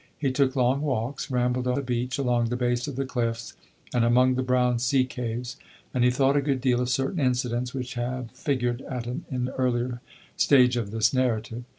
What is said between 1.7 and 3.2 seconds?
the beach, along the base of the